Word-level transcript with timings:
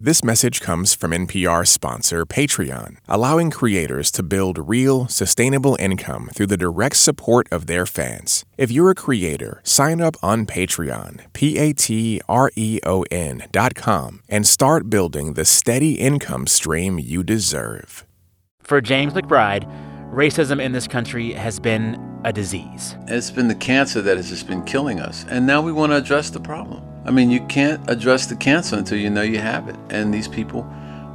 This 0.00 0.22
message 0.22 0.60
comes 0.60 0.94
from 0.94 1.10
NPR 1.10 1.66
sponsor 1.66 2.24
Patreon, 2.24 2.98
allowing 3.08 3.50
creators 3.50 4.12
to 4.12 4.22
build 4.22 4.68
real, 4.68 5.08
sustainable 5.08 5.76
income 5.80 6.30
through 6.32 6.46
the 6.46 6.56
direct 6.56 6.98
support 6.98 7.48
of 7.50 7.66
their 7.66 7.84
fans. 7.84 8.44
If 8.56 8.70
you're 8.70 8.90
a 8.90 8.94
creator, 8.94 9.60
sign 9.64 10.00
up 10.00 10.14
on 10.22 10.46
Patreon, 10.46 11.32
P 11.32 11.58
A 11.58 11.72
T 11.72 12.20
R 12.28 12.52
E 12.54 12.78
O 12.86 13.02
N 13.10 13.48
dot 13.50 13.74
com, 13.74 14.22
and 14.28 14.46
start 14.46 14.88
building 14.88 15.34
the 15.34 15.44
steady 15.44 15.94
income 15.94 16.46
stream 16.46 17.00
you 17.00 17.24
deserve. 17.24 18.06
For 18.62 18.80
James 18.80 19.14
McBride, 19.14 19.68
racism 20.12 20.62
in 20.62 20.70
this 20.70 20.86
country 20.86 21.32
has 21.32 21.58
been 21.58 22.00
a 22.24 22.32
disease. 22.32 22.94
It's 23.08 23.32
been 23.32 23.48
the 23.48 23.56
cancer 23.56 24.00
that 24.02 24.16
has 24.16 24.28
just 24.28 24.46
been 24.46 24.62
killing 24.62 25.00
us. 25.00 25.24
And 25.28 25.44
now 25.44 25.60
we 25.60 25.72
want 25.72 25.90
to 25.90 25.96
address 25.96 26.30
the 26.30 26.38
problem. 26.38 26.84
I 27.08 27.10
mean, 27.10 27.30
you 27.30 27.40
can't 27.46 27.88
address 27.88 28.26
the 28.26 28.36
cancer 28.36 28.76
until 28.76 28.98
you 28.98 29.08
know 29.08 29.22
you 29.22 29.38
have 29.38 29.66
it. 29.66 29.76
And 29.88 30.12
these 30.12 30.28
people 30.28 30.70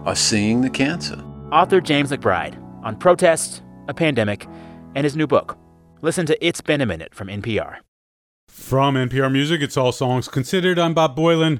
are 0.05 0.15
seeing 0.15 0.61
the 0.61 0.69
cancer. 0.71 1.23
Author 1.51 1.79
James 1.81 2.09
McBride 2.09 2.59
on 2.83 2.95
protest, 2.95 3.61
a 3.87 3.93
pandemic, 3.93 4.47
and 4.95 5.03
his 5.03 5.15
new 5.15 5.27
book. 5.27 5.55
Listen 6.01 6.25
to 6.25 6.45
It's 6.45 6.61
Been 6.61 6.81
a 6.81 6.87
Minute 6.87 7.13
from 7.13 7.27
NPR. 7.27 7.77
From 8.47 8.95
NPR 8.95 9.31
Music, 9.31 9.61
it's 9.61 9.77
All 9.77 9.91
Songs 9.91 10.27
Considered. 10.27 10.79
I'm 10.79 10.95
Bob 10.95 11.15
Boilen. 11.15 11.59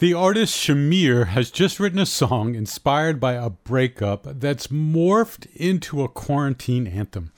The 0.00 0.14
artist 0.14 0.58
Shamir 0.58 1.28
has 1.28 1.52
just 1.52 1.78
written 1.78 2.00
a 2.00 2.06
song 2.06 2.56
inspired 2.56 3.20
by 3.20 3.34
a 3.34 3.50
breakup 3.50 4.40
that's 4.40 4.66
morphed 4.66 5.46
into 5.54 6.02
a 6.02 6.08
quarantine 6.08 6.88
anthem. 6.88 7.30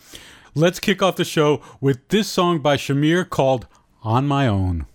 Let's 0.55 0.81
kick 0.81 1.03
off 1.03 1.17
the 1.17 1.27
show 1.27 1.61
with 1.79 2.09
this 2.09 2.27
song 2.27 2.61
by 2.61 2.79
Shamir 2.79 3.29
called 3.29 3.67
On 4.03 4.27
My 4.27 4.49
Own. 4.49 4.87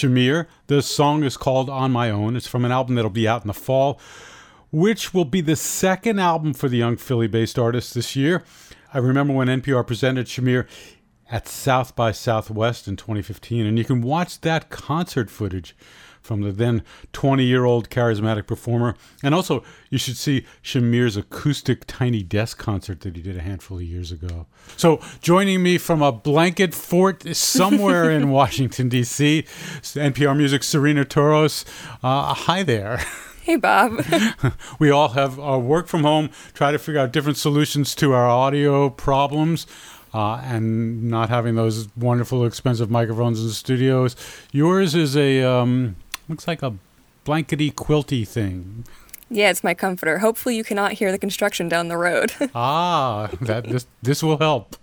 Shamir. 0.00 0.46
The 0.68 0.80
song 0.80 1.24
is 1.24 1.36
called 1.36 1.68
On 1.68 1.92
My 1.92 2.10
Own. 2.10 2.34
It's 2.34 2.46
from 2.46 2.64
an 2.64 2.72
album 2.72 2.94
that'll 2.94 3.10
be 3.10 3.28
out 3.28 3.42
in 3.42 3.48
the 3.48 3.54
fall, 3.54 4.00
which 4.70 5.12
will 5.12 5.26
be 5.26 5.42
the 5.42 5.56
second 5.56 6.18
album 6.18 6.54
for 6.54 6.70
the 6.70 6.78
young 6.78 6.96
Philly 6.96 7.26
based 7.26 7.58
artist 7.58 7.94
this 7.94 8.16
year. 8.16 8.42
I 8.94 8.98
remember 8.98 9.34
when 9.34 9.48
NPR 9.48 9.86
presented 9.86 10.26
Shamir 10.26 10.66
at 11.30 11.46
South 11.46 11.94
by 11.94 12.12
Southwest 12.12 12.88
in 12.88 12.96
2015, 12.96 13.66
and 13.66 13.76
you 13.76 13.84
can 13.84 14.00
watch 14.00 14.40
that 14.40 14.70
concert 14.70 15.30
footage 15.30 15.76
from 16.20 16.42
the 16.42 16.52
then 16.52 16.82
20 17.12 17.44
year 17.44 17.64
old 17.64 17.90
charismatic 17.90 18.46
performer. 18.46 18.94
And 19.22 19.34
also, 19.34 19.64
you 19.88 19.98
should 19.98 20.16
see 20.16 20.46
Shamir's 20.62 21.16
acoustic 21.16 21.84
tiny 21.86 22.22
desk 22.22 22.58
concert 22.58 23.00
that 23.00 23.16
he 23.16 23.22
did 23.22 23.36
a 23.36 23.42
handful 23.42 23.78
of 23.78 23.82
years 23.82 24.12
ago. 24.12 24.46
So, 24.76 25.00
joining 25.20 25.62
me 25.62 25.78
from 25.78 26.02
a 26.02 26.12
blanket 26.12 26.74
fort 26.74 27.34
somewhere 27.36 28.10
in 28.10 28.30
Washington, 28.40 28.88
D.C., 28.88 29.44
NPR 29.82 30.36
Music, 30.36 30.62
Serena 30.62 31.04
Toros. 31.04 31.64
Uh, 32.02 32.34
hi 32.34 32.62
there. 32.62 33.00
Hey, 33.42 33.56
Bob. 33.56 34.04
we 34.78 34.90
all 34.90 35.08
have 35.08 35.40
uh, 35.40 35.58
work 35.58 35.88
from 35.88 36.02
home, 36.02 36.30
try 36.52 36.70
to 36.70 36.78
figure 36.78 37.00
out 37.00 37.10
different 37.10 37.38
solutions 37.38 37.94
to 37.96 38.12
our 38.12 38.28
audio 38.28 38.90
problems. 38.90 39.66
Uh, 40.12 40.40
and 40.44 41.04
not 41.04 41.28
having 41.28 41.54
those 41.54 41.88
wonderful, 41.96 42.44
expensive 42.44 42.90
microphones 42.90 43.40
in 43.40 43.46
the 43.46 43.52
studios. 43.52 44.16
Yours 44.50 44.94
is 44.94 45.16
a 45.16 45.42
um, 45.42 45.94
Looks 46.30 46.46
like 46.46 46.62
a 46.62 46.74
blankety 47.24 47.72
quilty 47.72 48.26
thing. 48.26 48.84
Yeah, 49.28 49.50
it's 49.50 49.64
my 49.64 49.74
comforter. 49.74 50.18
Hopefully, 50.18 50.56
you 50.56 50.62
cannot 50.62 50.92
hear 50.92 51.10
the 51.10 51.18
construction 51.18 51.68
down 51.68 51.88
the 51.88 51.96
road. 51.96 52.32
ah, 52.54 53.30
that 53.40 53.64
this 53.64 53.88
this 54.00 54.22
will 54.22 54.38
help. 54.38 54.76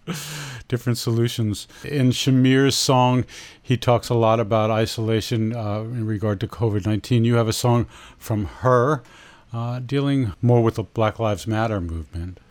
Different 0.68 0.98
solutions. 0.98 1.66
In 1.86 2.10
Shamir's 2.10 2.76
song, 2.76 3.24
he 3.62 3.78
talks 3.78 4.10
a 4.10 4.14
lot 4.14 4.42
about 4.42 4.70
isolation 4.70 5.56
uh, 5.56 5.80
in 5.84 6.06
regard 6.06 6.42
to 6.42 6.48
COVID 6.48 6.86
nineteen. 6.86 7.24
You 7.24 7.36
have 7.36 7.48
a 7.48 7.54
song 7.54 7.88
from 8.18 8.42
H.E.R. 8.60 9.04
uh, 9.54 9.80
dealing 9.80 10.34
more 10.42 10.62
with 10.62 10.76
the 10.76 10.84
Black 10.84 11.18
Lives 11.18 11.48
Matter 11.48 11.80
movement. 11.80 12.42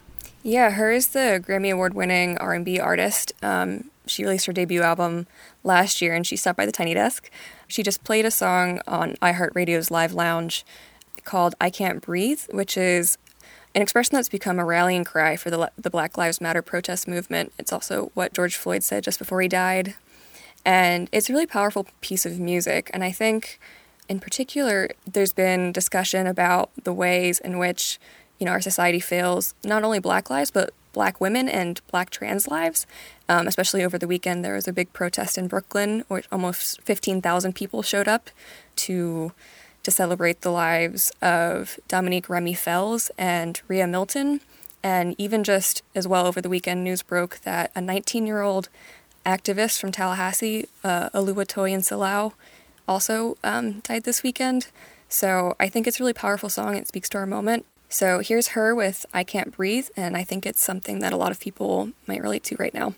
Yeah, 0.43 0.69
H.E.R. 0.69 0.93
is 0.93 1.09
the 1.09 1.45
Grammy 1.47 1.71
Award 1.71 1.93
winning 1.93 2.39
R 2.39 2.55
and 2.55 2.65
B 2.65 2.81
artist. 2.81 3.35
Um, 3.43 3.91
she 4.07 4.25
released 4.25 4.47
her 4.47 4.55
debut 4.55 4.81
album 4.81 5.27
last 5.65 6.01
year, 6.01 6.15
and 6.15 6.27
she 6.27 6.37
stopped 6.37 6.57
by 6.57 6.65
the 6.65 6.73
Tiny 6.73 6.95
Desk. 6.95 7.31
She 7.69 7.83
just 7.83 8.05
played 8.05 8.25
a 8.25 8.31
song 8.31 8.81
on 8.87 9.15
iHeartRadio's 9.23 9.91
Live 9.91 10.13
Lounge 10.13 10.65
called 11.25 11.55
I 11.61 11.71
Can't 11.71 12.01
Breathe, 12.01 12.43
which 12.51 12.77
is 12.77 13.19
an 13.75 13.83
expression 13.83 14.15
that's 14.15 14.29
become 14.29 14.59
a 14.59 14.65
rallying 14.65 15.05
cry 15.05 15.37
for 15.37 15.51
the, 15.51 15.71
the 15.77 15.91
Black 15.91 16.17
Lives 16.17 16.41
Matter 16.41 16.63
protest 16.63 17.07
movement. 17.07 17.53
It's 17.59 17.73
also 17.73 18.11
what 18.15 18.33
George 18.33 18.57
Floyd 18.57 18.83
said 18.83 19.05
just 19.05 19.19
before 19.19 19.41
he 19.41 19.49
died. 19.49 19.95
And 20.65 21.09
it's 21.13 21.29
a 21.29 21.33
really 21.33 21.47
powerful 21.47 21.87
piece 22.01 22.25
of 22.25 22.41
music. 22.41 22.91
And 22.95 23.05
I 23.05 23.13
think, 23.13 23.61
in 24.09 24.19
particular, 24.19 24.91
there's 25.07 25.33
been 25.33 25.73
discussion 25.73 26.27
about 26.27 26.71
the 26.85 26.93
ways 26.93 27.39
in 27.39 27.59
which 27.59 27.99
you 28.39 28.45
know 28.45 28.53
our 28.53 28.61
society 28.61 29.01
fails 29.01 29.55
not 29.65 29.83
only 29.83 29.99
Black 29.99 30.29
lives 30.29 30.51
but 30.51 30.75
Black 30.97 31.21
women 31.21 31.47
and 31.47 31.83
Black 31.91 32.09
trans 32.09 32.49
lives. 32.49 32.87
Um, 33.29 33.47
especially 33.47 33.85
over 33.85 33.99
the 33.99 34.09
weekend, 34.09 34.43
there 34.43 34.55
was 34.55 34.67
a 34.67 34.73
big 34.73 34.95
protest 34.95 35.37
in 35.37 35.47
Brooklyn, 35.47 36.05
where 36.09 36.23
almost 36.33 36.81
15,000 36.81 37.55
people 37.55 37.83
showed 37.83 38.09
up 38.09 38.31
to 38.77 39.33
to 39.83 39.91
celebrate 39.91 40.41
the 40.41 40.51
lives 40.51 41.13
of 41.21 41.79
Dominique 41.87 42.31
Remy 42.31 42.55
Fells 42.55 43.11
and 43.19 43.61
Riah 43.69 43.87
Milton. 43.87 44.41
And 44.83 45.15
even 45.19 45.45
just 45.45 45.83
as 45.95 46.09
well 46.09 46.27
over 46.27 46.41
the 46.41 46.49
weekend, 46.49 46.83
news 46.83 47.03
broke 47.03 47.41
that 47.41 47.71
a 47.77 47.83
19 47.83 48.27
year 48.27 48.41
old 48.41 48.71
activist 49.27 49.79
from 49.79 49.93
Tallahassee, 49.93 50.67
uh, 50.83 51.11
Oluwatoyin 51.11 51.81
Salau, 51.81 52.33
also 52.89 53.37
um, 53.45 53.81
died 53.81 54.05
this 54.05 54.23
weekend. 54.23 54.69
So 55.11 55.55
I 55.61 55.69
think 55.69 55.87
it's 55.87 56.01
a 56.01 56.03
really 56.03 56.15
powerful 56.15 56.49
song. 56.49 56.75
It 56.75 56.89
speaks 56.89 57.11
to 57.11 57.19
our 57.19 57.27
moment. 57.27 57.67
So 57.89 58.19
here's 58.19 58.49
H.E.R. 58.49 58.75
with 58.75 59.07
I 59.15 59.25
Can't 59.25 59.57
Breathe, 59.57 59.89
and 59.97 60.17
I 60.17 60.25
think 60.25 60.45
it's 60.45 60.63
something 60.63 60.99
that 61.01 61.13
a 61.13 61.17
lot 61.17 61.31
of 61.31 61.41
people 61.41 61.91
might 62.07 62.23
relate 62.23 62.45
to 62.45 62.57
right 62.57 62.75
now. 62.75 62.95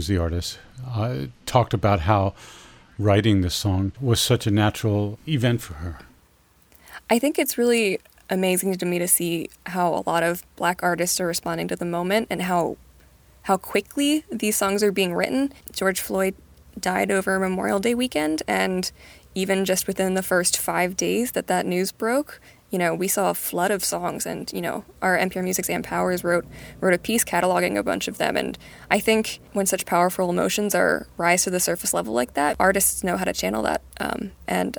Who's 0.00 0.06
the 0.06 0.16
artist, 0.16 0.58
uh, 0.88 1.26
talked 1.44 1.74
about 1.74 2.00
how 2.00 2.32
writing 2.98 3.42
the 3.42 3.50
song 3.50 3.92
was 4.00 4.18
such 4.18 4.46
a 4.46 4.50
natural 4.50 5.18
event 5.28 5.60
for 5.60 5.74
her. 5.74 5.98
I 7.10 7.18
think 7.18 7.38
it's 7.38 7.58
really 7.58 8.00
amazing 8.30 8.78
to 8.78 8.86
me 8.86 8.98
to 8.98 9.06
see 9.06 9.50
how 9.66 9.94
a 9.94 10.02
lot 10.06 10.22
of 10.22 10.42
black 10.56 10.82
artists 10.82 11.20
are 11.20 11.26
responding 11.26 11.68
to 11.68 11.76
the 11.76 11.84
moment 11.84 12.28
and 12.30 12.40
how 12.42 12.78
how 13.42 13.58
quickly 13.58 14.24
these 14.30 14.56
songs 14.56 14.82
are 14.82 14.92
being 14.92 15.12
written. 15.12 15.52
George 15.70 16.00
Floyd 16.00 16.34
died 16.78 17.10
over 17.10 17.38
Memorial 17.38 17.78
Day 17.78 17.94
weekend 17.94 18.42
and 18.48 18.90
even 19.34 19.66
just 19.66 19.86
within 19.86 20.14
the 20.14 20.22
first 20.22 20.56
5 20.56 20.96
days 20.96 21.32
that 21.32 21.46
that 21.46 21.66
news 21.66 21.92
broke, 21.92 22.40
you 22.70 22.78
know, 22.78 22.94
we 22.94 23.08
saw 23.08 23.30
a 23.30 23.34
flood 23.34 23.70
of 23.70 23.84
songs 23.84 24.26
and, 24.26 24.50
you 24.52 24.60
know, 24.60 24.84
our 25.02 25.18
NPR 25.18 25.42
Music's 25.42 25.68
Ann 25.68 25.82
Powers 25.82 26.22
wrote 26.22 26.46
wrote 26.80 26.94
a 26.94 26.98
piece 26.98 27.24
cataloging 27.24 27.76
a 27.76 27.82
bunch 27.82 28.08
of 28.08 28.18
them 28.18 28.36
and 28.36 28.56
I 28.90 29.00
think 29.00 29.40
when 29.52 29.66
such 29.66 29.86
powerful 29.86 30.30
emotions 30.30 30.74
are 30.74 31.06
rise 31.16 31.44
to 31.44 31.50
the 31.50 31.60
surface 31.60 31.92
level 31.92 32.14
like 32.14 32.34
that, 32.34 32.56
artists 32.60 33.02
know 33.02 33.16
how 33.16 33.24
to 33.24 33.32
channel 33.32 33.62
that. 33.64 33.82
Um, 33.98 34.32
and 34.46 34.78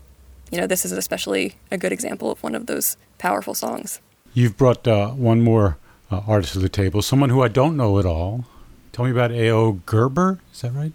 you 0.51 0.59
know, 0.59 0.67
this 0.67 0.85
is 0.85 0.91
especially 0.91 1.55
a 1.69 1.77
good 1.77 1.91
example 1.91 2.31
of 2.31 2.41
one 2.43 2.55
of 2.55 2.65
those 2.65 2.97
powerful 3.17 3.53
songs. 3.53 3.99
You've 4.33 4.57
brought 4.57 4.87
uh, 4.87 5.09
one 5.09 5.41
more 5.41 5.77
uh, 6.09 6.21
artist 6.27 6.53
to 6.53 6.59
the 6.59 6.69
table, 6.69 7.01
someone 7.01 7.29
who 7.29 7.41
I 7.41 7.47
don't 7.47 7.77
know 7.77 7.99
at 7.99 8.05
all. 8.05 8.45
Tell 8.91 9.05
me 9.05 9.11
about 9.11 9.31
A.O. 9.31 9.73
Gerber. 9.85 10.39
Is 10.53 10.61
that 10.61 10.73
right? 10.73 10.93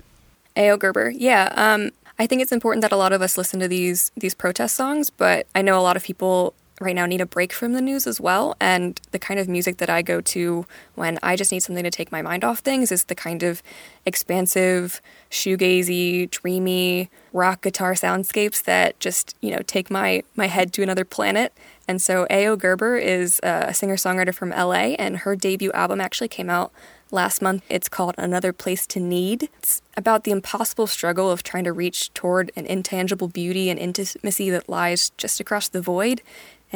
A.O. 0.57 0.77
Gerber. 0.77 1.11
Yeah. 1.11 1.53
Um, 1.57 1.91
I 2.19 2.27
think 2.27 2.43
it's 2.43 2.53
important 2.53 2.83
that 2.83 2.93
a 2.93 2.97
lot 2.97 3.13
of 3.13 3.23
us 3.23 3.37
listen 3.37 3.61
to 3.61 3.69
these 3.69 4.11
these 4.17 4.35
protest 4.35 4.75
songs, 4.75 5.11
but 5.11 5.47
I 5.55 5.63
know 5.63 5.79
a 5.79 5.83
lot 5.83 5.97
of 5.97 6.05
people 6.05 6.55
right 6.81 6.95
now 6.95 7.07
need 7.07 7.21
a 7.21 7.27
break 7.27 7.53
from 7.53 7.73
the 7.73 7.81
news 7.81 8.07
as 8.07 8.21
well. 8.21 8.55
And 8.61 9.01
the 9.11 9.19
kind 9.19 9.41
of 9.41 9.49
music 9.49 9.79
that 9.79 9.89
I 9.89 10.03
go 10.03 10.21
to 10.21 10.67
when 10.95 11.19
I 11.23 11.37
just 11.37 11.53
need 11.53 11.61
something 11.61 11.85
to 11.85 11.91
take 11.91 12.13
my 12.13 12.23
mind 12.23 12.45
off 12.45 12.59
things 12.59 12.93
is 12.93 13.05
the 13.05 13.15
kind 13.15 13.43
of 13.43 13.63
expansive, 14.05 15.01
shoegazy, 15.31 16.31
dreamy 16.31 17.11
rock 17.33 17.63
guitar 17.63 17.95
soundscapes 17.95 18.63
that 18.65 18.99
just, 19.01 19.35
you 19.41 19.51
know, 19.51 19.61
take 19.67 19.91
my, 19.91 20.23
my 20.35 20.47
head 20.47 20.73
to 20.75 20.83
another 20.83 21.05
planet. 21.05 21.53
And 21.89 22.03
so 22.03 22.27
A.O. 22.31 22.57
Gerber 22.57 22.97
is 22.97 23.41
a 23.43 23.73
singer 23.73 23.97
songwriter 23.97 24.35
from 24.35 24.51
LA, 24.51 24.97
and 24.99 25.19
her 25.19 25.37
debut 25.37 25.71
album 25.73 26.01
actually 26.01 26.29
came 26.29 26.51
out 26.51 26.73
last 27.13 27.41
month. 27.41 27.63
It's 27.69 27.89
called 27.89 28.17
Another 28.19 28.53
Place 28.53 28.87
to 28.89 29.01
Need. 29.01 29.45
It's 29.59 29.83
about 29.97 30.25
the 30.25 30.33
impossible 30.33 30.87
struggle 30.87 31.31
of 31.31 31.43
trying 31.43 31.65
to 31.65 31.73
reach 31.73 32.13
toward 32.13 32.51
an 32.57 32.67
intangible 32.67 33.29
beauty 33.29 33.71
and 33.71 33.79
intimacy 33.79 34.51
that 34.51 34.69
lies 34.69 35.11
just 35.17 35.39
across 35.39 35.69
the 35.69 35.81
void. 35.81 36.23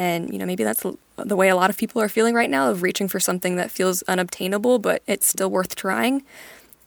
And, 0.01 0.33
you 0.33 0.39
know, 0.39 0.47
maybe 0.47 0.63
that's 0.63 0.83
the 1.17 1.35
way 1.35 1.49
a 1.49 1.55
lot 1.55 1.69
of 1.69 1.77
people 1.77 2.01
are 2.01 2.09
feeling 2.09 2.33
right 2.33 2.49
now 2.49 2.71
of 2.71 2.81
reaching 2.81 3.07
for 3.07 3.19
something 3.19 3.55
that 3.57 3.69
feels 3.69 4.01
unobtainable, 4.07 4.79
but 4.79 5.03
it's 5.05 5.27
still 5.27 5.51
worth 5.51 5.75
trying. 5.75 6.23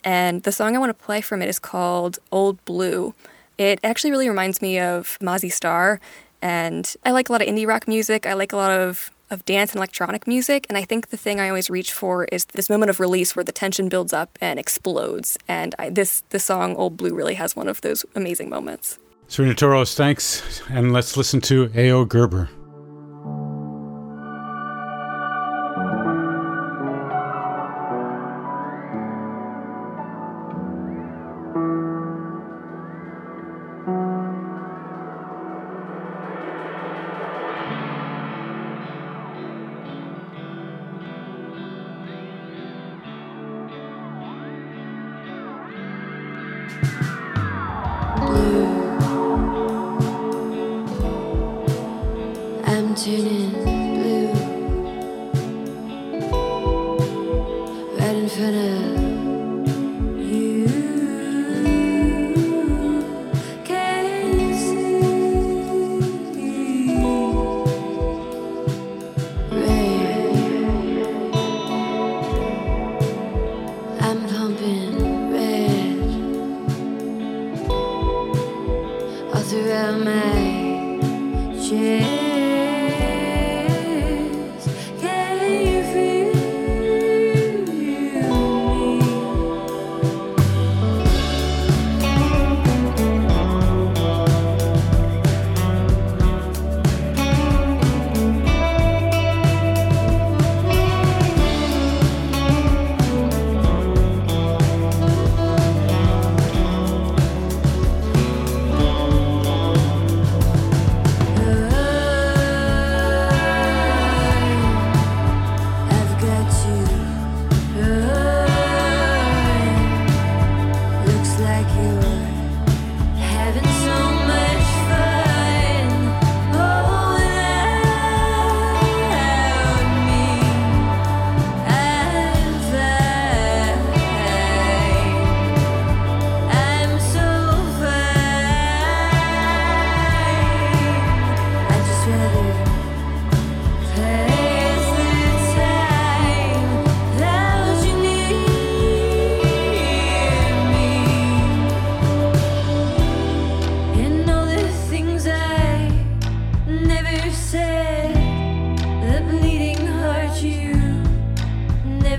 And 0.02 0.42
the 0.42 0.50
song 0.50 0.74
I 0.74 0.80
want 0.80 0.90
to 0.90 1.04
play 1.04 1.20
from 1.20 1.40
it 1.40 1.48
is 1.48 1.60
called 1.60 2.18
Old 2.32 2.62
Blue. 2.64 3.14
It 3.56 3.78
actually 3.84 4.10
really 4.10 4.28
reminds 4.28 4.60
me 4.60 4.80
of 4.80 5.16
Mazzy 5.20 5.52
Star. 5.52 6.00
And 6.42 6.92
I 7.04 7.12
like 7.12 7.28
a 7.28 7.32
lot 7.32 7.40
of 7.40 7.46
indie 7.46 7.68
rock 7.68 7.86
music. 7.86 8.26
I 8.26 8.32
like 8.32 8.52
a 8.52 8.56
lot 8.56 8.72
of, 8.72 9.12
of 9.30 9.44
dance 9.44 9.70
and 9.70 9.76
electronic 9.76 10.26
music. 10.26 10.66
And 10.68 10.76
I 10.76 10.82
think 10.82 11.10
the 11.10 11.16
thing 11.16 11.38
I 11.38 11.46
always 11.46 11.70
reach 11.70 11.92
for 11.92 12.24
is 12.32 12.46
this 12.46 12.68
moment 12.68 12.90
of 12.90 12.98
release 12.98 13.36
where 13.36 13.44
the 13.44 13.52
tension 13.52 13.88
builds 13.88 14.12
up 14.12 14.36
and 14.40 14.58
explodes. 14.58 15.38
And 15.46 15.72
I, 15.78 15.88
this, 15.88 16.24
this 16.30 16.42
song, 16.42 16.74
Old 16.74 16.96
Blue, 16.96 17.14
really 17.14 17.34
has 17.34 17.54
one 17.54 17.68
of 17.68 17.80
those 17.82 18.04
amazing 18.16 18.50
moments. 18.50 18.98
Serena 19.28 19.54
Toros, 19.54 19.94
thanks. 19.94 20.62
And 20.68 20.92
let's 20.92 21.16
listen 21.16 21.40
to 21.42 21.70
A.O. 21.76 22.06
Gerber. 22.06 22.48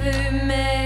plus, 0.06 0.32
mais. 0.46 0.85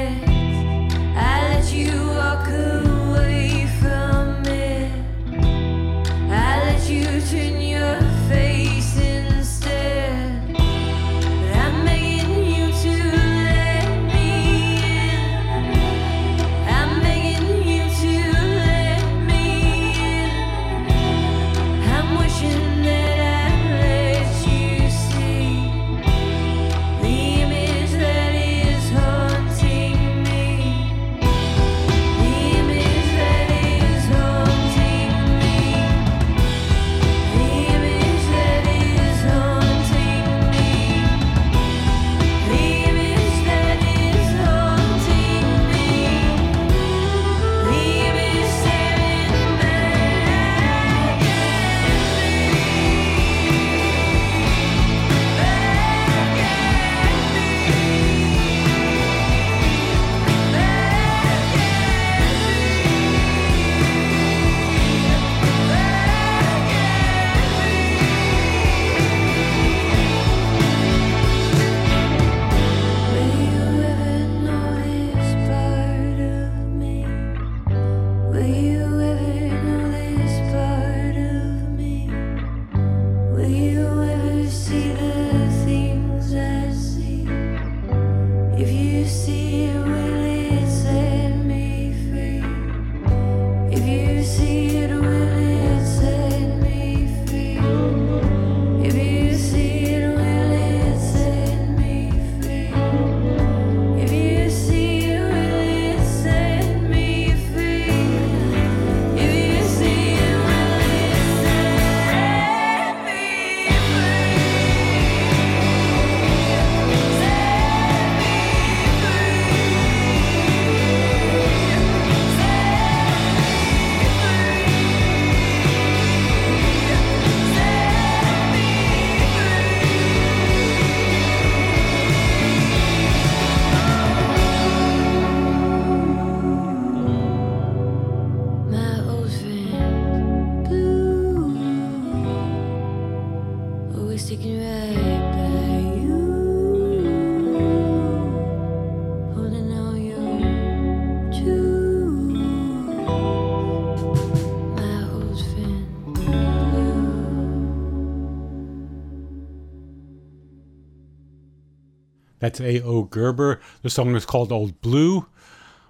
That's 162.59 162.83
A.O. 162.83 163.03
Gerber. 163.03 163.59
The 163.81 163.89
song 163.89 164.15
is 164.15 164.25
called 164.25 164.51
Old 164.51 164.81
Blue. 164.81 165.27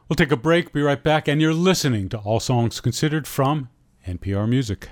We'll 0.08 0.16
take 0.16 0.32
a 0.32 0.38
break, 0.38 0.72
be 0.72 0.82
right 0.82 1.02
back, 1.02 1.28
and 1.28 1.42
you're 1.42 1.54
listening 1.54 2.10
to 2.10 2.18
All 2.20 2.40
Songs 2.40 2.80
Considered 2.80 3.28
from 3.28 3.70
NPR 4.08 4.48
Music. 4.48 4.90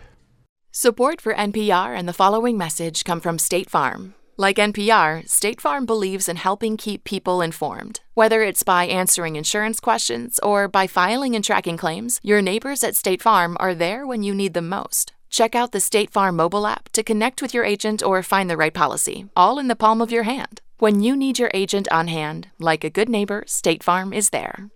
Support 0.72 1.22
for 1.22 1.34
NPR 1.34 1.98
and 1.98 2.08
the 2.08 2.14
following 2.14 2.58
message 2.58 3.04
come 3.04 3.20
from 3.20 3.40
State 3.40 3.70
Farm. 3.70 4.16
Like 4.38 4.58
NPR, 4.58 5.28
State 5.28 5.60
Farm 5.60 5.86
believes 5.88 6.30
in 6.30 6.38
helping 6.38 6.78
keep 6.78 7.04
people 7.04 7.42
informed. 7.42 8.02
Whether 8.14 8.44
it's 8.44 8.62
by 8.62 8.86
answering 8.86 9.36
insurance 9.36 9.80
questions 9.80 10.40
or 10.44 10.68
by 10.68 10.86
filing 10.86 11.36
and 11.36 11.44
tracking 11.44 11.78
claims, 11.78 12.20
your 12.22 12.42
neighbors 12.42 12.84
at 12.84 12.96
State 12.96 13.22
Farm 13.22 13.58
are 13.60 13.74
there 13.74 14.06
when 14.06 14.22
you 14.22 14.36
need 14.36 14.54
them 14.54 14.70
most. 14.70 15.14
Check 15.30 15.56
out 15.56 15.72
the 15.72 15.80
State 15.80 16.12
Farm 16.12 16.36
mobile 16.36 16.68
app 16.68 16.90
to 16.90 17.04
connect 17.04 17.42
with 17.42 17.54
your 17.54 17.64
agent 17.64 18.04
or 18.04 18.22
find 18.22 18.50
the 18.50 18.58
right 18.58 18.74
policy, 18.74 19.28
all 19.36 19.58
in 19.58 19.68
the 19.68 19.76
palm 19.76 20.02
of 20.02 20.12
your 20.12 20.24
hand. 20.24 20.62
When 20.80 21.00
you 21.00 21.16
need 21.16 21.40
your 21.40 21.50
agent 21.56 21.88
on 21.92 22.08
hand, 22.08 22.50
like 22.60 22.84
a 22.84 22.92
good 22.92 23.10
neighbor, 23.10 23.44
State 23.48 23.82
Farm 23.82 24.14
is 24.14 24.30
there. 24.30 24.70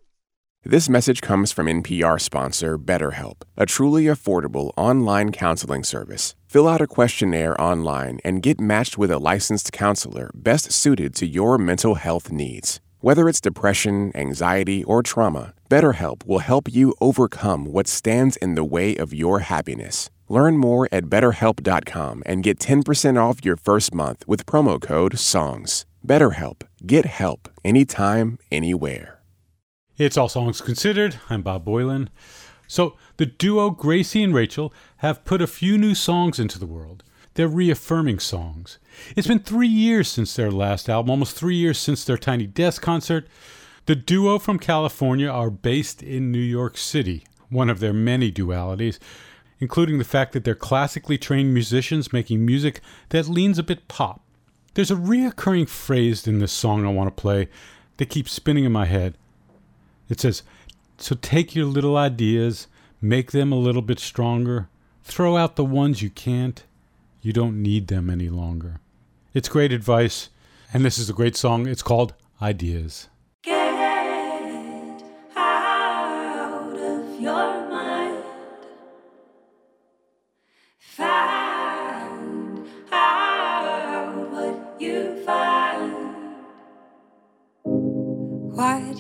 This 0.63 0.89
message 0.89 1.21
comes 1.21 1.51
from 1.51 1.67
NPR 1.67 2.19
sponsor 2.19 2.79
BetterHelp, 2.79 3.43
a 3.55 3.67
truly 3.67 4.05
affordable 4.05 4.71
online 4.75 5.31
counseling 5.31 5.83
service. 5.83 6.35
Fill 6.47 6.67
out 6.67 6.81
a 6.81 6.87
questionnaire 6.87 7.59
online 7.61 8.19
and 8.25 8.41
get 8.41 8.59
matched 8.59 8.97
with 8.97 9.11
a 9.11 9.19
licensed 9.19 9.73
counselor 9.73 10.31
best 10.33 10.71
suited 10.71 11.13
to 11.17 11.27
your 11.27 11.59
mental 11.59 11.93
health 11.93 12.31
needs. 12.31 12.79
Whether 13.01 13.29
it's 13.29 13.39
depression, 13.39 14.11
anxiety, 14.15 14.83
or 14.85 15.03
trauma, 15.03 15.53
BetterHelp 15.69 16.25
will 16.25 16.39
help 16.39 16.67
you 16.73 16.95
overcome 16.99 17.65
what 17.65 17.87
stands 17.87 18.37
in 18.37 18.55
the 18.55 18.63
way 18.63 18.95
of 18.95 19.13
your 19.13 19.41
happiness. 19.41 20.09
Learn 20.29 20.57
more 20.57 20.89
at 20.91 21.11
betterhelp.com 21.11 22.23
and 22.25 22.41
get 22.41 22.57
10% 22.57 23.21
off 23.21 23.45
your 23.45 23.55
first 23.55 23.93
month 23.93 24.27
with 24.27 24.47
promo 24.47 24.81
code 24.81 25.19
SONGS. 25.19 25.85
BetterHelp. 26.05 26.63
Get 26.85 27.05
help 27.05 27.47
anytime, 27.63 28.39
anywhere. 28.51 29.19
It's 29.97 30.17
All 30.17 30.29
Songs 30.29 30.59
Considered. 30.59 31.19
I'm 31.29 31.43
Bob 31.43 31.65
Boilen. 31.65 32.07
So, 32.67 32.95
the 33.17 33.27
duo 33.27 33.69
Gracie 33.69 34.23
and 34.23 34.33
Rachel 34.33 34.73
have 34.97 35.25
put 35.25 35.41
a 35.41 35.47
few 35.47 35.77
new 35.77 35.93
songs 35.93 36.39
into 36.39 36.57
the 36.57 36.65
world. 36.65 37.03
They're 37.35 37.47
reaffirming 37.47 38.19
songs. 38.19 38.79
It's 39.15 39.27
been 39.27 39.39
three 39.39 39.67
years 39.67 40.07
since 40.07 40.35
their 40.35 40.49
last 40.49 40.89
album, 40.89 41.11
almost 41.11 41.35
three 41.35 41.55
years 41.55 41.77
since 41.77 42.03
their 42.03 42.17
Tiny 42.17 42.47
Desk 42.47 42.81
concert. 42.81 43.27
The 43.85 43.95
duo 43.95 44.39
from 44.39 44.57
California 44.57 45.29
are 45.29 45.51
based 45.51 46.01
in 46.01 46.31
New 46.31 46.39
York 46.39 46.77
City, 46.77 47.25
one 47.49 47.69
of 47.69 47.79
their 47.79 47.93
many 47.93 48.31
dualities, 48.31 48.97
including 49.59 49.97
the 49.97 50.03
fact 50.03 50.33
that 50.33 50.43
they're 50.43 50.55
classically 50.55 51.17
trained 51.17 51.53
musicians 51.53 52.11
making 52.11 52.43
music 52.43 52.81
that 53.09 53.29
leans 53.29 53.59
a 53.59 53.63
bit 53.63 53.87
pop. 53.87 54.25
There's 54.73 54.91
a 54.91 54.95
reoccurring 54.95 55.67
phrase 55.67 56.27
in 56.27 56.39
this 56.39 56.53
song 56.53 56.85
I 56.85 56.89
want 56.89 57.07
to 57.07 57.21
play 57.21 57.49
that 57.97 58.09
keeps 58.09 58.31
spinning 58.31 58.63
in 58.63 58.71
my 58.71 58.85
head. 58.85 59.17
It 60.07 60.21
says, 60.21 60.43
So 60.97 61.15
take 61.15 61.55
your 61.55 61.65
little 61.65 61.97
ideas, 61.97 62.67
make 63.01 63.31
them 63.31 63.51
a 63.51 63.57
little 63.57 63.81
bit 63.81 63.99
stronger, 63.99 64.69
throw 65.03 65.35
out 65.35 65.57
the 65.57 65.65
ones 65.65 66.01
you 66.01 66.09
can't. 66.09 66.63
You 67.21 67.33
don't 67.33 67.61
need 67.61 67.87
them 67.87 68.09
any 68.09 68.29
longer. 68.29 68.79
It's 69.33 69.49
great 69.49 69.73
advice, 69.73 70.29
and 70.73 70.85
this 70.85 70.97
is 70.97 71.09
a 71.09 71.13
great 71.13 71.35
song. 71.35 71.67
It's 71.67 71.83
called 71.83 72.13
Ideas. 72.41 73.09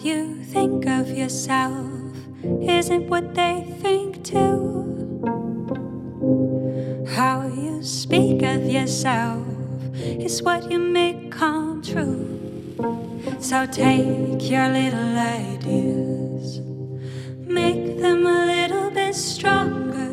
You 0.03 0.43
think 0.45 0.87
of 0.87 1.09
yourself 1.09 1.87
isn't 2.43 3.07
what 3.07 3.35
they 3.35 3.63
think 3.81 4.23
too. 4.23 5.21
How 7.15 7.45
you 7.47 7.83
speak 7.83 8.41
of 8.41 8.65
yourself 8.65 9.45
is 9.93 10.41
what 10.41 10.71
you 10.71 10.79
make 10.79 11.31
come 11.31 11.83
true. 11.83 12.39
So 13.39 13.67
take 13.67 14.49
your 14.49 14.69
little 14.69 15.17
ideas, 15.17 16.61
make 17.45 17.99
them 17.99 18.25
a 18.25 18.45
little 18.45 18.89
bit 18.89 19.13
stronger. 19.13 20.09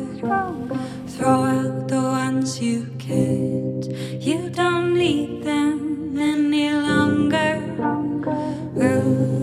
Throw 1.07 1.43
out 1.43 1.87
the 1.87 2.01
ones 2.01 2.61
you 2.61 2.85
can't. 2.99 3.87
You 4.21 4.49
don't 4.51 4.93
need 4.93 5.43
them 5.43 6.15
any 6.17 6.71
longer. 6.73 7.57
Ooh. 8.77 9.38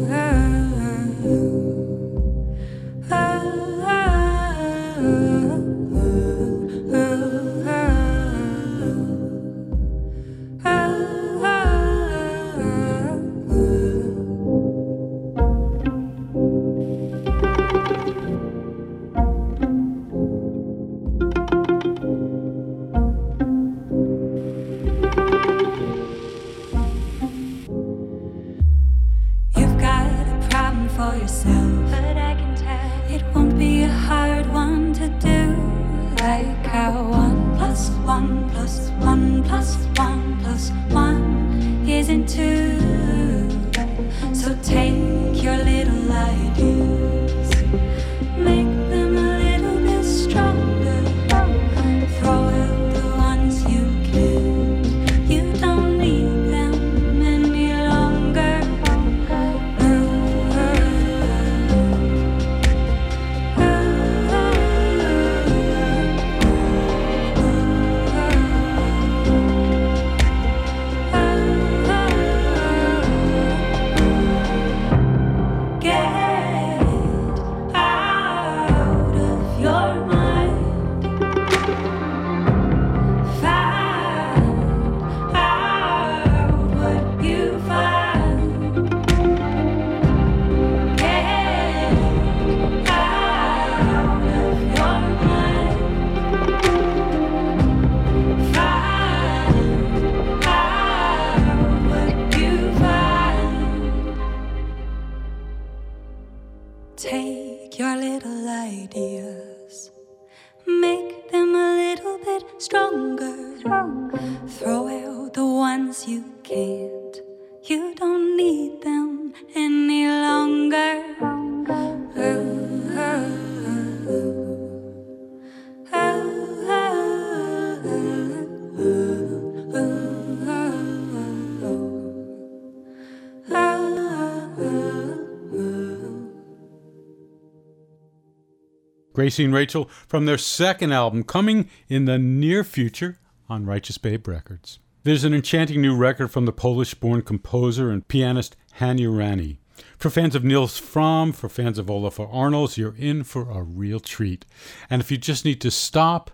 Gracie 139.16 139.46
and 139.46 139.54
Rachel 139.54 139.88
from 140.06 140.26
their 140.26 140.36
second 140.36 140.92
album 140.92 141.24
coming 141.24 141.70
in 141.88 142.04
the 142.04 142.18
near 142.18 142.62
future 142.62 143.18
on 143.48 143.64
Righteous 143.64 143.96
Babe 143.96 144.28
Records. 144.28 144.78
There's 145.04 145.24
an 145.24 145.32
enchanting 145.32 145.80
new 145.80 145.96
record 145.96 146.28
from 146.28 146.44
the 146.44 146.52
Polish 146.52 146.92
born 146.92 147.22
composer 147.22 147.90
and 147.90 148.06
pianist 148.06 148.56
Hania 148.78 149.18
Rani. 149.18 149.58
For 149.96 150.10
fans 150.10 150.34
of 150.34 150.44
Nils 150.44 150.78
Frahm, 150.78 151.34
for 151.34 151.48
fans 151.48 151.78
of 151.78 151.86
Olafur 151.86 152.28
Arnalds, 152.30 152.76
you're 152.76 152.94
in 152.94 153.24
for 153.24 153.48
a 153.48 153.62
real 153.62 154.00
treat. 154.00 154.44
And 154.90 155.00
if 155.00 155.10
you 155.10 155.16
just 155.16 155.46
need 155.46 155.62
to 155.62 155.70
stop, 155.70 156.30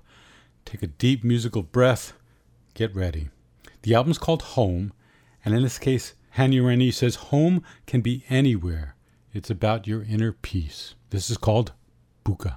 take 0.65 0.83
a 0.83 0.89
deep 0.89 1.23
musical 1.23 1.63
breath, 1.63 2.15
get 2.75 2.93
ready. 2.97 3.29
The 3.83 3.95
album's 3.95 4.19
called 4.19 4.43
Home, 4.43 4.93
and 5.45 5.55
in 5.55 5.63
this 5.63 5.79
case, 5.79 6.15
Hania 6.37 6.67
Rani 6.67 6.91
says 6.91 7.15
home 7.15 7.63
can 7.87 8.01
be 8.01 8.25
anywhere. 8.29 8.97
It's 9.33 9.51
about 9.51 9.87
your 9.87 10.03
inner 10.03 10.33
peace. 10.33 10.97
This 11.11 11.31
is 11.31 11.37
called 11.37 11.71
Buka. 12.25 12.57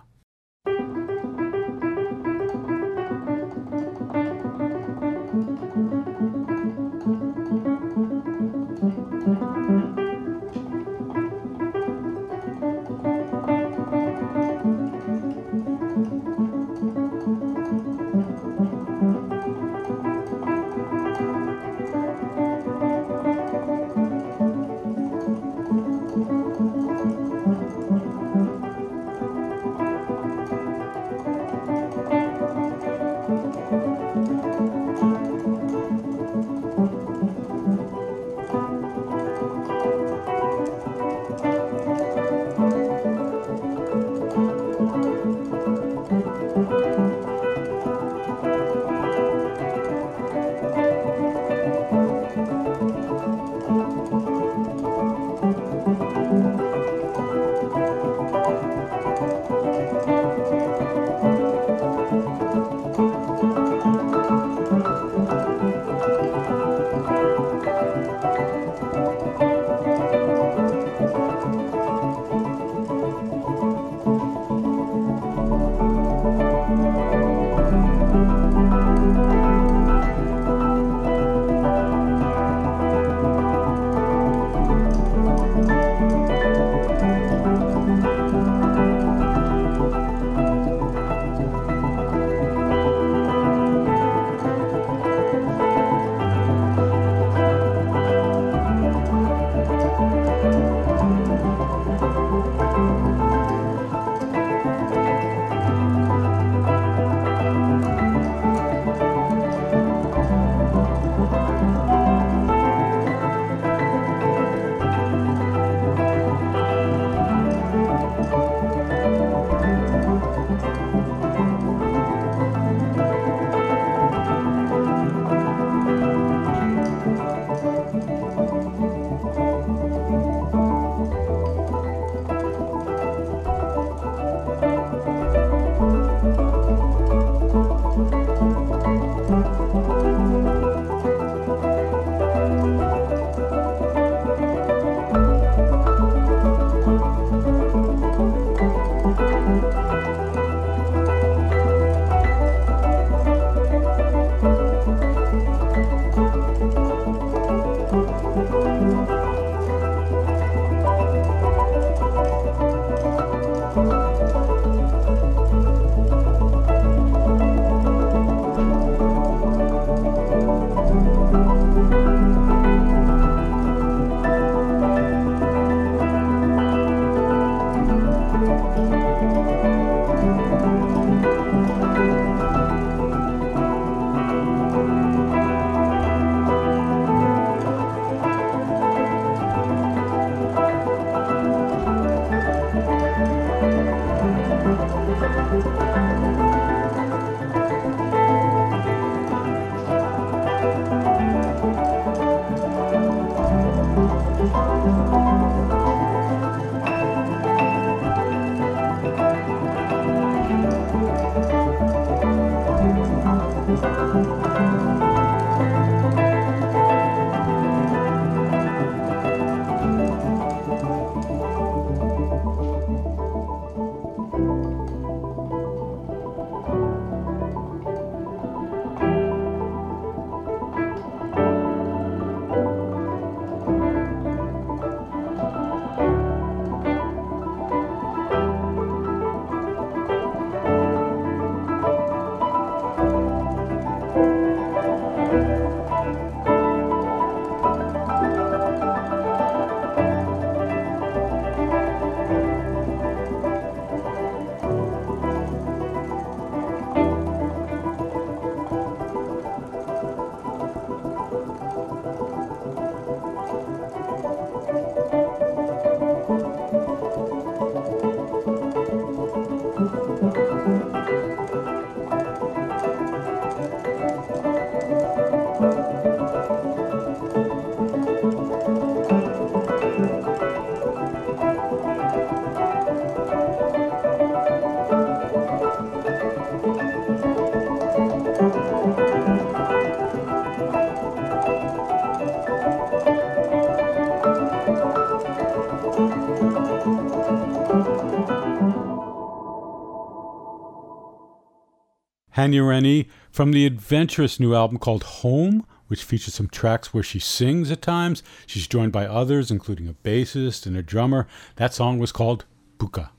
Hania 302.35 302.67
Rani 302.67 303.07
from 303.31 303.51
the 303.51 303.65
adventurous 303.65 304.39
new 304.39 304.53
album 304.53 304.77
called 304.77 305.03
Home, 305.03 305.65
which 305.87 306.03
features 306.03 306.33
some 306.33 306.49
tracks 306.49 306.93
where 306.93 307.03
she 307.03 307.19
sings 307.19 307.71
at 307.71 307.81
times. 307.81 308.23
She's 308.45 308.67
joined 308.67 308.91
by 308.91 309.05
others, 309.05 309.51
including 309.51 309.87
a 309.87 309.93
bassist 309.93 310.65
and 310.65 310.75
a 310.75 310.83
drummer. 310.83 311.27
That 311.55 311.73
song 311.73 311.97
was 311.97 312.11
called 312.11 312.43
Buka. 312.77 313.09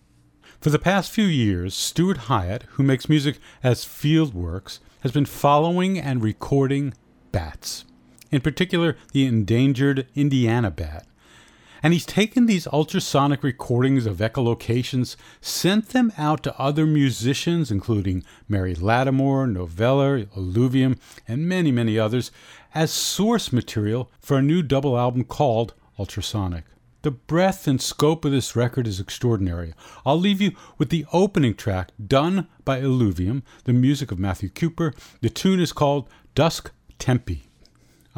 For 0.60 0.68
the 0.68 0.78
past 0.78 1.10
few 1.10 1.24
years, 1.24 1.74
Stuart 1.74 2.16
Hyatt, 2.16 2.64
who 2.72 2.82
makes 2.82 3.08
music 3.08 3.38
as 3.62 3.84
Field 3.84 4.34
Works, 4.34 4.80
has 5.00 5.12
been 5.12 5.26
following 5.26 5.98
and 5.98 6.22
recording 6.22 6.92
bats, 7.32 7.84
in 8.30 8.40
particular 8.40 8.96
the 9.12 9.24
endangered 9.24 10.08
Indiana 10.14 10.70
bat. 10.70 11.06
And 11.82 11.92
he's 11.92 12.06
taken 12.06 12.46
these 12.46 12.66
ultrasonic 12.66 13.42
recordings 13.42 14.06
of 14.06 14.18
echolocations, 14.18 15.16
sent 15.40 15.90
them 15.90 16.12
out 16.16 16.42
to 16.44 16.58
other 16.58 16.86
musicians, 16.86 17.70
including 17.70 18.24
Mary 18.48 18.74
Lattimore, 18.74 19.46
Noveller, 19.46 20.28
Eluvium, 20.36 20.98
and 21.28 21.48
many, 21.48 21.70
many 21.70 21.98
others, 21.98 22.30
as 22.74 22.90
source 22.90 23.52
material 23.52 24.10
for 24.18 24.38
a 24.38 24.42
new 24.42 24.62
double 24.62 24.98
album 24.98 25.24
called 25.24 25.74
Ultrasonic. 25.98 26.64
The 27.02 27.12
breadth 27.12 27.68
and 27.68 27.80
scope 27.80 28.24
of 28.24 28.32
this 28.32 28.56
record 28.56 28.86
is 28.88 28.98
extraordinary. 28.98 29.74
I'll 30.04 30.18
leave 30.18 30.40
you 30.40 30.52
with 30.76 30.88
the 30.88 31.06
opening 31.12 31.54
track 31.54 31.90
done 32.04 32.48
by 32.64 32.80
Eluvium, 32.80 33.44
the 33.62 33.72
music 33.72 34.10
of 34.10 34.18
Matthew 34.18 34.48
Cooper. 34.48 34.92
The 35.20 35.30
tune 35.30 35.60
is 35.60 35.72
called 35.72 36.08
Dusk 36.34 36.72
Tempi. 36.98 37.46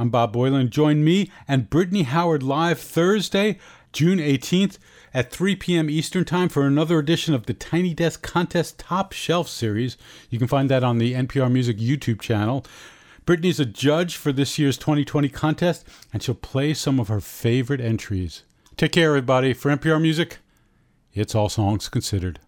I'm 0.01 0.11
Bob 0.11 0.33
Boilen. 0.33 0.71
Join 0.71 1.03
me 1.03 1.29
and 1.49 1.69
Brittany 1.69 2.05
Howard 2.05 2.45
live 2.45 2.79
Thursday, 2.79 3.59
June 3.93 4.21
18th 4.21 4.79
at 5.13 5.33
3 5.33 5.57
p.m. 5.57 5.91
Eastern 5.91 6.25
Time 6.25 6.49
for 6.49 6.65
another 6.65 7.01
edition 7.01 7.35
of 7.35 7.47
the 7.47 7.53
Tiny 7.53 7.95
Desk 7.95 8.23
Contest 8.23 8.79
Top 8.79 9.13
Shelf 9.13 9.49
Series. 9.49 9.97
You 10.31 10.39
can 10.39 10.47
find 10.47 10.71
that 10.71 10.85
on 10.85 10.99
the 10.99 11.15
NPR 11.15 11.51
Music 11.51 11.79
YouTube 11.79 12.21
channel. 12.21 12.65
Brittany's 13.27 13.59
a 13.59 13.65
judge 13.65 14.15
for 14.15 14.31
this 14.31 14.57
year's 14.57 14.79
2020 14.79 15.29
contest, 15.31 15.85
and 16.13 16.23
she'll 16.23 16.37
play 16.37 16.75
some 16.75 17.01
of 17.01 17.09
her 17.09 17.21
favorite 17.21 17.81
entries. 17.81 18.45
Take 18.77 18.93
care, 18.93 19.09
everybody. 19.09 19.53
For 19.53 19.69
NPR 19.69 20.01
Music, 20.01 20.39
it's 21.13 21.35
All 21.35 21.49
Songs 21.49 21.89
Considered. 21.89 22.39